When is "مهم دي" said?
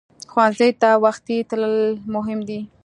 2.15-2.59